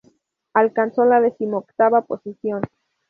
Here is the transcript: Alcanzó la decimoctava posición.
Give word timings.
Alcanzó 0.55 1.05
la 1.05 1.21
decimoctava 1.21 2.01
posición. 2.01 2.63